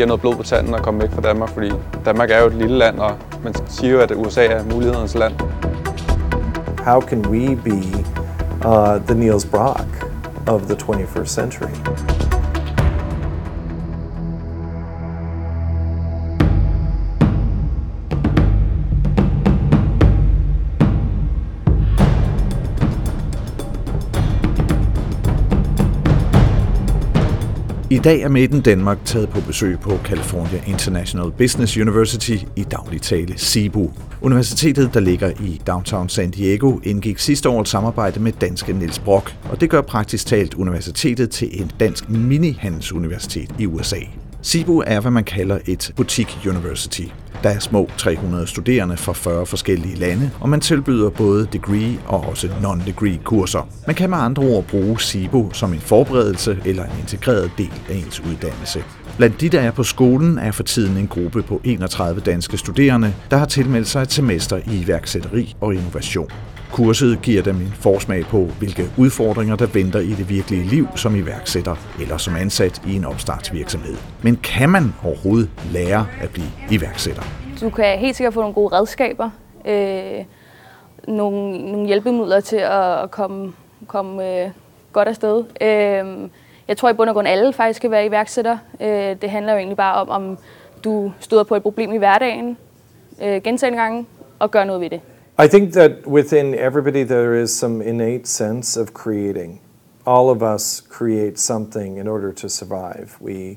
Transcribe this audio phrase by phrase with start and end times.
[0.00, 1.72] giver noget blod på tanden at komme væk fra Danmark, fordi
[2.04, 5.34] Danmark er jo et lille land, og man siger jo, at USA er mulighedernes land.
[6.84, 7.80] How can we be
[8.68, 10.06] uh, the Niels Brock
[10.46, 12.19] of the 21st century?
[28.04, 33.38] Dag er Made Danmark taget på besøg på California International Business University i daglig tale
[33.38, 33.90] CIBU.
[34.20, 38.98] Universitetet, der ligger i downtown San Diego, indgik sidste år et samarbejde med danske Niels
[38.98, 44.00] Brock, og det gør praktisk talt universitetet til en dansk mini-handelsuniversitet i USA.
[44.42, 47.04] CIBU er, hvad man kalder et boutique university.
[47.42, 52.20] Der er små 300 studerende fra 40 forskellige lande, og man tilbyder både degree og
[52.20, 53.68] også non-degree kurser.
[53.86, 57.94] Man kan med andre ord bruge SIBO som en forberedelse eller en integreret del af
[57.94, 58.84] ens uddannelse.
[59.16, 63.14] Blandt de, der er på skolen, er for tiden en gruppe på 31 danske studerende,
[63.30, 66.28] der har tilmeldt sig et semester i iværksætteri og innovation.
[66.72, 71.16] Kurset giver dem en forsmag på, hvilke udfordringer der venter i det virkelige liv som
[71.16, 73.96] iværksætter eller som ansat i en opstartsvirksomhed.
[74.22, 77.22] Men kan man overhovedet lære at blive iværksætter?
[77.60, 79.30] Du kan helt sikkert få nogle gode redskaber,
[79.64, 80.24] øh,
[81.08, 83.52] nogle, nogle hjælpemidler til at komme,
[83.86, 84.50] komme øh,
[84.92, 85.44] godt afsted.
[85.60, 86.28] Øh,
[86.68, 88.58] jeg tror i bund og grund alle faktisk kan være iværksætter.
[88.80, 90.38] Øh, det handler jo egentlig bare om, om
[90.84, 92.56] du støder på et problem i hverdagen
[93.22, 94.06] øh, gentagende gange
[94.38, 95.00] og gør noget ved det.
[95.40, 99.62] I think that within everybody there is some innate sense of creating.
[100.04, 103.16] All of us create something in order to survive.
[103.20, 103.56] We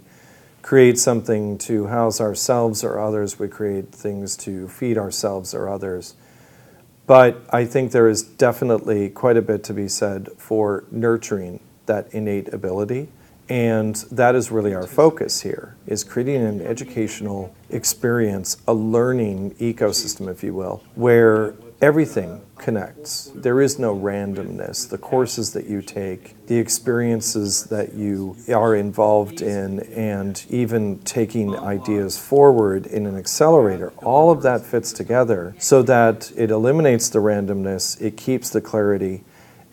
[0.61, 3.37] create something to house ourselves or others.
[3.37, 6.15] We create things to feed ourselves or others.
[7.05, 12.07] But I think there is definitely quite a bit to be said for nurturing that
[12.13, 13.09] innate ability.
[13.49, 20.31] And that is really our focus here, is creating an educational experience, a learning ecosystem,
[20.31, 23.29] if you will, where everything connects.
[23.35, 24.89] There is no randomness.
[24.89, 31.53] The courses that you take, the experiences that you are involved in, and even taking
[31.53, 37.19] ideas forward in an accelerator, all of that fits together so that it eliminates the
[37.19, 39.25] randomness, it keeps the clarity,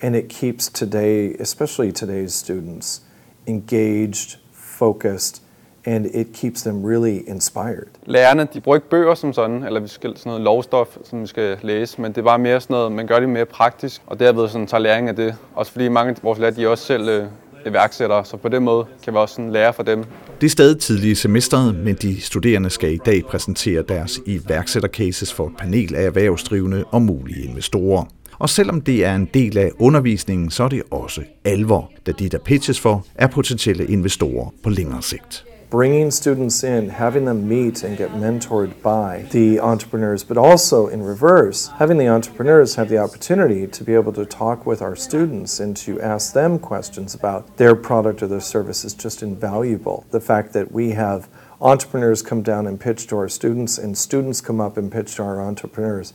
[0.02, 3.02] and it keeps today, especially today's students,
[3.46, 5.42] engaged, focused,
[5.84, 7.86] and it keeps them really inspired.
[8.06, 11.26] Lærerne, de bruger ikke bøger som sådan, eller vi skal sådan noget lovstof, som vi
[11.26, 14.20] skal læse, men det er bare mere sådan noget, man gør det mere praktisk, og
[14.20, 15.34] derved sådan tager læring af det.
[15.54, 17.24] Også fordi mange af vores lærere, de er også selv øh,
[17.66, 20.04] iværksættere, så på den måde kan vi også sådan lære fra dem.
[20.40, 25.46] Det er stadig tidlige semesteret, men de studerende skal i dag præsentere deres iværksættercases for
[25.46, 28.04] et panel af erhvervsdrivende og mulige investorer.
[28.38, 32.28] Og selvom det er en del af undervisningen, så er det også alvor, da de,
[32.28, 35.44] der pitches for, er potentielle investorer på længere sigt.
[35.70, 41.00] Bringing students in, having them meet and get mentored by the entrepreneurs, but also in
[41.00, 45.60] reverse, having the entrepreneurs have the opportunity to be able to talk with our students
[45.60, 50.04] and to ask them questions about their product or their service is just invaluable.
[50.10, 51.28] The fact that we have
[51.60, 55.22] entrepreneurs come down and pitch to our students and students come up and pitch to
[55.22, 56.12] our entrepreneurs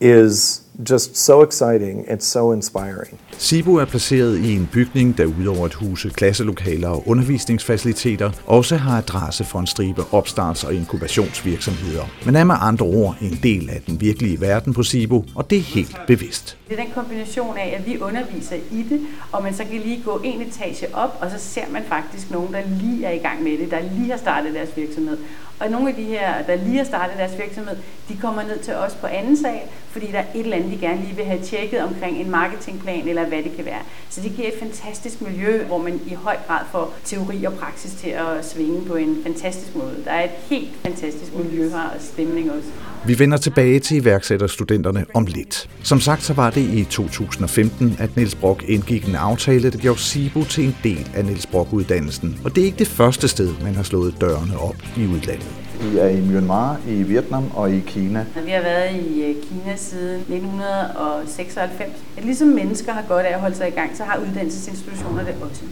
[0.00, 3.20] is just so exciting, it's so inspiring.
[3.38, 8.98] SIBO er placeret i en bygning, der udover at huse klasselokaler og undervisningsfaciliteter, også har
[8.98, 12.04] adresse for en stribe opstarts- og inkubationsvirksomheder.
[12.24, 15.58] Men er med andre ord en del af den virkelige verden på SIBO, og det
[15.58, 16.56] er helt bevidst.
[16.68, 19.00] Det er den kombination af, at vi underviser i det,
[19.32, 22.52] og man så kan lige gå en etage op, og så ser man faktisk nogen,
[22.52, 25.18] der lige er i gang med det, der lige har startet deres virksomhed.
[25.60, 27.76] Og nogle af de her, der lige har startet deres virksomhed,
[28.08, 29.60] de kommer ned til os på anden sal,
[29.96, 33.08] fordi der er et eller andet, de gerne lige vil have tjekket omkring en marketingplan,
[33.08, 33.82] eller hvad det kan være.
[34.10, 37.92] Så det giver et fantastisk miljø, hvor man i høj grad får teori og praksis
[37.92, 39.96] til at svinge på en fantastisk måde.
[40.04, 42.68] Der er et helt fantastisk miljø her, og stemning også.
[43.06, 45.68] Vi vender tilbage til iværksætterstudenterne om lidt.
[45.82, 50.00] Som sagt, så var det i 2015, at Niels Brock indgik en aftale, der gjorde
[50.00, 52.40] SIBO til en del af Niels Brock-uddannelsen.
[52.44, 55.48] Og det er ikke det første sted, man har slået dørene op i udlandet.
[55.92, 58.26] I er i Myanmar, i Vietnam og i Kina.
[58.44, 61.90] Vi har været i øh, Kina siden 1996.
[62.16, 65.34] At ligesom mennesker har godt af at holde sig i gang, så har uddannelsesinstitutioner det
[65.42, 65.62] også.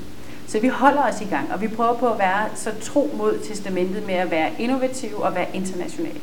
[0.46, 3.38] Så vi holder os i gang, og vi prøver på at være så tro mod
[3.48, 6.20] testamentet med at være innovative og være internationale.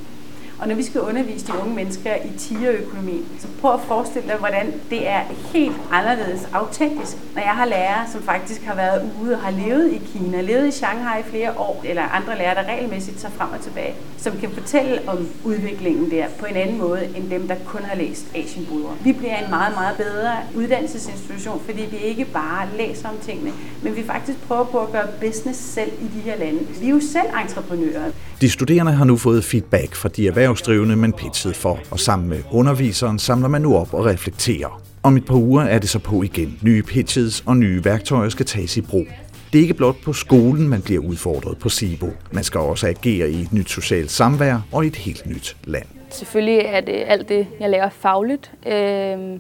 [0.62, 4.38] Og når vi skal undervise de unge mennesker i tierøkonomi, så prøv at forestille dig,
[4.38, 5.22] hvordan det er
[5.54, 7.18] helt anderledes autentisk.
[7.36, 10.68] Når jeg har lærere, som faktisk har været ude og har levet i Kina, levet
[10.68, 14.38] i Shanghai i flere år, eller andre lærere, der regelmæssigt tager frem og tilbage, som
[14.38, 18.25] kan fortælle om udviklingen der på en anden måde, end dem, der kun har læst
[18.36, 18.98] Asienbudder.
[19.04, 23.52] Vi bliver en meget, meget bedre uddannelsesinstitution, fordi vi ikke bare læser om tingene,
[23.84, 26.60] men vi faktisk prøver på at gøre business selv i de her lande.
[26.80, 28.12] Vi er jo selv entreprenører.
[28.42, 32.44] De studerende har nu fået feedback fra de erhvervsdrivende, man pitchede for, og sammen med
[32.51, 34.81] underviseren samler man nu op og reflekterer.
[35.03, 36.59] Om et par uger er det så på igen.
[36.62, 39.07] Nye pitches og nye værktøjer skal tages i brug.
[39.53, 42.09] Det er ikke blot på skolen, man bliver udfordret på SIBO.
[42.31, 45.86] Man skal også agere i et nyt socialt samvær og et helt nyt land.
[46.09, 49.39] Selvfølgelig er det alt det, jeg lærer fagligt, øh,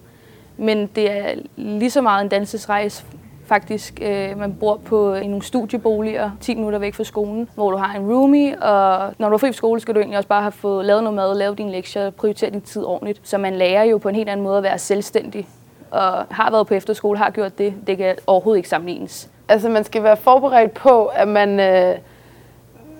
[0.57, 3.03] men det er lige så meget en dansesrejse
[3.51, 3.99] faktisk.
[4.01, 7.95] Øh, man bor på i nogle studieboliger 10 minutter væk fra skolen, hvor du har
[7.95, 10.51] en roomie, og når du er fri fra skole, skal du egentlig også bare have
[10.51, 13.19] fået lavet noget mad, lavet dine lektier, prioritere din tid ordentligt.
[13.23, 15.47] Så man lærer jo på en helt anden måde at være selvstændig,
[15.91, 17.73] og har været på efterskole, har gjort det.
[17.87, 19.29] Det kan overhovedet ikke sammenlignes.
[19.47, 21.59] Altså man skal være forberedt på, at man...
[21.59, 21.97] Øh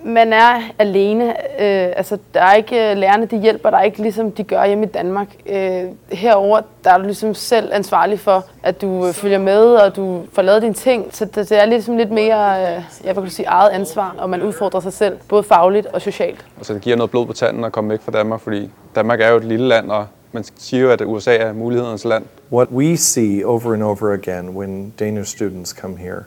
[0.04, 1.28] man er alene.
[1.30, 4.84] Øh, altså, der er ikke øh, lærerne, de hjælper dig ikke, ligesom de gør hjemme
[4.84, 5.28] i Danmark.
[5.46, 9.96] Øh, herover der er du ligesom selv ansvarlig for, at du øh, følger med, og
[9.96, 11.06] du får lavet dine ting.
[11.10, 14.42] Så det, det er ligesom lidt mere, øh, jeg vil sige, eget ansvar, og man
[14.42, 16.46] udfordrer sig selv, både fagligt og socialt.
[16.58, 19.20] Og så det giver noget blod på tanden at komme væk fra Danmark, fordi Danmark
[19.20, 22.24] er jo et lille land, og man siger jo, at USA er mulighedernes land.
[22.52, 26.24] What we see over and over again when Danish students come here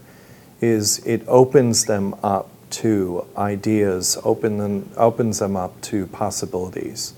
[0.62, 2.46] is it opens them up
[2.76, 7.14] to ideas, open them, opens them up to possibilities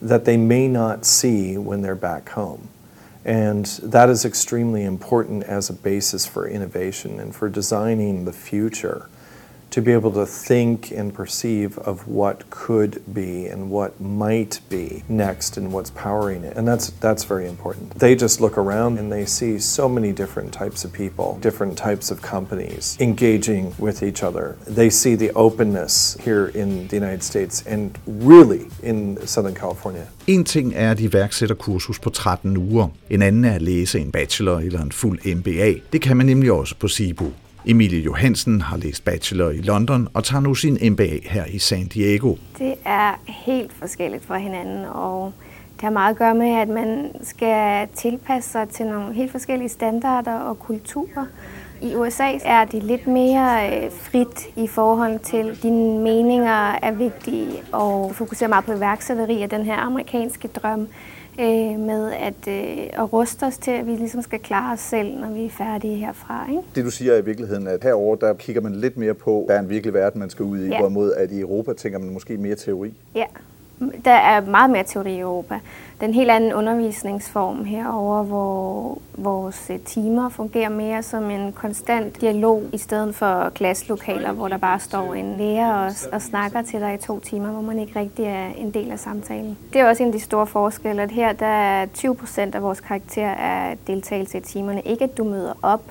[0.00, 2.68] that they may not see when they're back home.
[3.24, 9.08] And that is extremely important as a basis for innovation and for designing the future
[9.72, 15.02] to be able to think and perceive of what could be and what might be
[15.08, 16.56] next and what's powering it.
[16.56, 17.98] And that's that's very important.
[17.98, 22.10] They just look around and they see so many different types of people, different types
[22.10, 24.56] of companies engaging with each other.
[24.66, 30.06] They see the openness here in the United States and really in Southern California.
[30.26, 32.88] En ting er et iværksætterkursus på 13 uger.
[33.10, 35.74] En anden er at læse en bachelor eller en fuld MBA.
[35.92, 37.24] Det kan man nemlig også på SIBO.
[37.66, 41.86] Emilie Johansen har læst bachelor i London og tager nu sin MBA her i San
[41.86, 42.34] Diego.
[42.58, 45.32] Det er helt forskelligt fra hinanden, og
[45.74, 49.68] det har meget at gøre med, at man skal tilpasse sig til nogle helt forskellige
[49.68, 51.26] standarder og kulturer.
[51.82, 57.62] I USA er det lidt mere øh, frit i forhold til, dine meninger er vigtige,
[57.72, 60.88] og fokuserer meget på iværksætteri og den her amerikanske drøm
[61.40, 65.20] øh, med at, øh, at ruste os til, at vi ligesom skal klare os selv,
[65.20, 66.46] når vi er færdige herfra.
[66.50, 66.62] Ikke?
[66.74, 69.54] Det du siger er i virkeligheden, at herover der kigger man lidt mere på, der
[69.54, 70.78] er en virkelig verden, man skal ud i, ja.
[70.78, 72.94] hvorimod at i Europa tænker man måske mere teori.
[73.14, 73.24] Ja,
[74.04, 75.54] der er meget mere teori i Europa.
[75.94, 81.52] Det er en helt anden undervisningsform herover, hvor vores øh, timer fungerer mere som en
[81.52, 86.62] konstant dialog, i stedet for klasselokaler, hvor der bare står en lærer og, og snakker
[86.62, 89.58] til dig i to timer, hvor man ikke rigtig er en del af samtalen.
[89.72, 92.62] Det er også en af de store forskelle, at her der er 20 procent af
[92.62, 94.82] vores karakter af deltagelse i timerne.
[94.82, 95.82] Ikke at du møder op,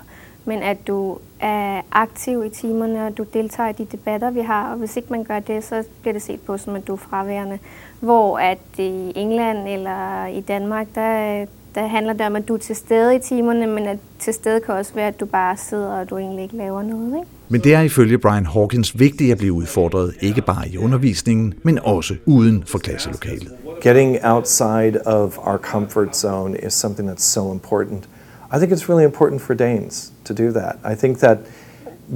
[0.46, 4.72] men at du er aktiv i timerne, og du deltager i de debatter, vi har,
[4.72, 6.98] og hvis ikke man gør det, så bliver det set på som, at du er
[6.98, 7.60] fraværende.
[8.00, 11.46] Hvor at i England eller i Danmark, der,
[11.76, 14.60] der handler det om, at du er til stede i timerne, men at til stede
[14.60, 17.16] kan også være, at du bare sidder, og du egentlig ikke laver noget.
[17.16, 17.28] Ikke?
[17.50, 21.80] Men det er ifølge Brian Hawkins vigtigt at blive udfordret, ikke bare i undervisningen, men
[21.80, 23.52] også uden for klasselokalet.
[23.82, 28.08] Getting outside of our comfort zone is something that's so important.
[28.54, 30.78] I think it's really important for Danes to do that.
[30.84, 31.40] I think that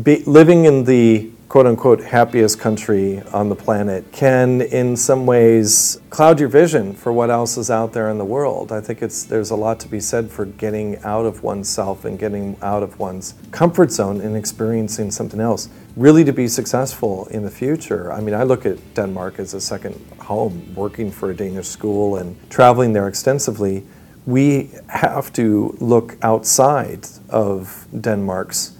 [0.03, 5.97] be, living in the quote unquote happiest country on the planet can in some ways
[6.09, 8.73] cloud your vision for what else is out there in the world.
[8.73, 12.19] I think it's there's a lot to be said for getting out of oneself and
[12.19, 15.69] getting out of one's comfort zone and experiencing something else.
[15.95, 18.11] Really to be successful in the future.
[18.11, 22.17] I mean, I look at Denmark as a second home, working for a Danish school
[22.17, 23.85] and traveling there extensively
[24.25, 28.75] we have to look outside of Denmark's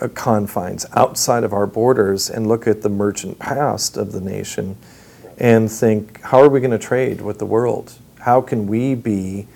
[0.00, 4.76] uh, confines, outside of our borders, and look at the merchant past of the nation
[5.38, 7.94] and think, how are we going to trade with the world?
[8.20, 9.46] How can we be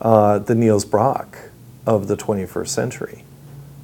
[0.00, 1.50] uh, the Niels Brock
[1.86, 3.24] of the 21st century?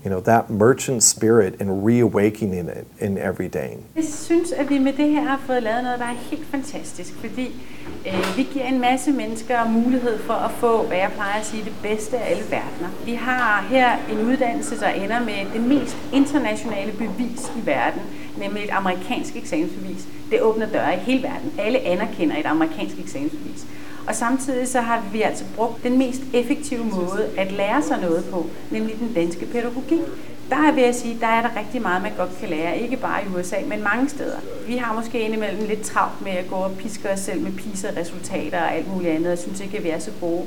[0.06, 3.70] You know, that merchant spirit and reawakening it in every day.
[3.96, 7.12] Jeg synes, at vi med det her har fået lavet noget, der er helt fantastisk,
[7.20, 7.46] fordi
[8.06, 11.64] øh, vi giver en masse mennesker mulighed for at få, hvad jeg plejer at sige,
[11.64, 12.88] det bedste af alle verdener.
[13.04, 18.02] Vi har her en uddannelse, der ender med det mest internationale bevis i verden,
[18.38, 20.06] nemlig et amerikansk eksamensbevis.
[20.30, 21.52] Det åbner døre i hele verden.
[21.58, 23.66] Alle anerkender et amerikansk eksamensbevis.
[24.06, 28.24] Og samtidig så har vi altså brugt den mest effektive måde at lære sig noget
[28.24, 30.00] på, nemlig den danske pædagogik.
[30.50, 32.78] Der er, vil jeg sige, der er der rigtig meget, man godt kan lære.
[32.78, 34.36] Ikke bare i USA, men mange steder.
[34.66, 38.60] Vi har måske indimellem lidt travlt med at gå og piske os selv med PISA-resultater
[38.60, 39.30] og alt muligt andet.
[39.30, 40.46] Jeg synes ikke, at vi er så gode.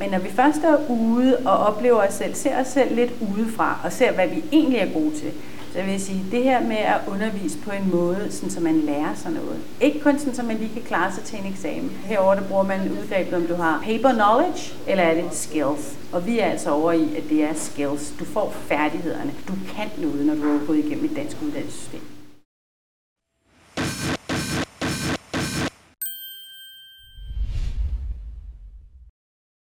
[0.00, 3.80] Men når vi først er ude og oplever os selv, ser os selv lidt udefra
[3.84, 5.32] og ser, hvad vi egentlig er gode til,
[5.72, 8.80] så jeg vil sige, det her med at undervise på en måde, sådan, så man
[8.80, 9.58] lærer sig noget.
[9.80, 11.90] Ikke kun sådan, så man lige kan klare sig til en eksamen.
[12.04, 15.98] Herover der bruger man udgrebet, om du har paper knowledge, eller er det skills.
[16.12, 18.14] Og vi er altså over i, at det er skills.
[18.18, 19.32] Du får færdighederne.
[19.48, 22.19] Du kan noget, når du er gået igennem et dansk uddannelsessystem.